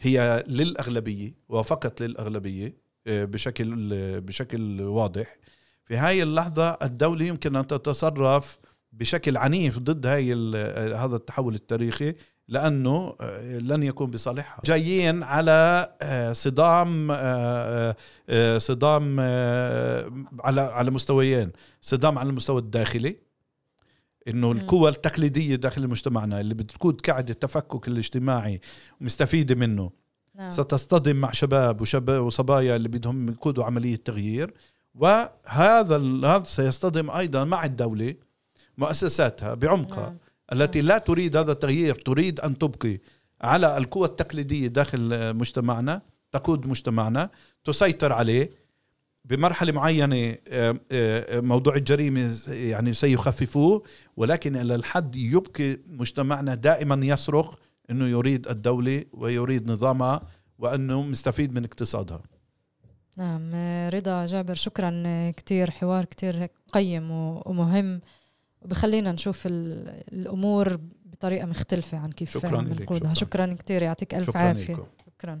[0.00, 2.74] هي للأغلبية وفقط للأغلبية
[3.06, 3.74] بشكل
[4.20, 5.36] بشكل واضح.
[5.84, 8.58] في هاي اللحظة الدولة يمكن أن تتصرف
[8.92, 10.32] بشكل عنيف ضد هاي
[10.94, 12.14] هذا التحول التاريخي
[12.50, 14.62] لأنه آه، لن يكون بصالحها.
[14.64, 19.20] جايين على آه، صدام آه، صدام
[20.40, 21.50] على على مستويين.
[21.82, 23.16] صدام على المستوى الداخلي
[24.28, 24.52] إنه.
[24.52, 28.60] القوى التقليدية داخل مجتمعنا اللي بتقود قاعدة التفكك الاجتماعي
[29.00, 29.90] ومستفيده منه.
[30.34, 30.50] نعم.
[30.50, 34.54] ستصطدم مع شباب وشباب وصبايا اللي بدهم يقودوا عملية تغيير.
[34.94, 38.14] وهذا هذا سيصطدم أيضا مع الدولة
[38.78, 40.06] مؤسساتها بعمقها.
[40.06, 40.18] نعم.
[40.52, 42.98] التي لا تريد هذا التغيير تريد أن تبقي
[43.40, 47.30] على القوى التقليدية داخل مجتمعنا تقود مجتمعنا
[47.64, 48.50] تسيطر عليه.
[49.24, 53.82] بمرحلة معينة آه، آه، موضوع الجريمة يعني سيخففوه
[54.16, 57.54] ولكن إلى الحد يبقي مجتمعنا دائما يصرخ
[57.90, 60.22] أنه يريد الدولة ويريد نظامها
[60.58, 62.22] وأنه مستفيد من اقتصادها.
[63.16, 63.54] نعم
[63.88, 68.00] رضا جابر شكرا كتير حوار كتير قيم ومهم.
[68.62, 73.14] وبخلينا نشوف ال- الأمور بطريقة مختلفة عن كيف شكراً بنقودها.
[73.14, 73.46] شكراً.
[73.46, 74.74] شكرا كتير يعطيك ألف شكرا عافية.
[74.74, 74.86] لكم.
[75.18, 75.40] شكرا.